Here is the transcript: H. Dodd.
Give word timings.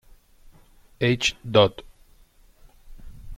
H. 0.99 1.35
Dodd. 1.45 1.83